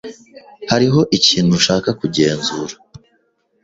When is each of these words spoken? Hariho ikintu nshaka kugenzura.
Hariho 0.71 1.01
ikintu 1.17 1.53
nshaka 1.61 1.89
kugenzura. 1.99 2.75